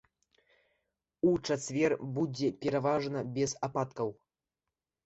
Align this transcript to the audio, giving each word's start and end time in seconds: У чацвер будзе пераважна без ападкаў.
У 1.31 1.33
чацвер 1.47 1.91
будзе 2.17 2.47
пераважна 2.65 3.19
без 3.39 3.51
ападкаў. 3.71 4.09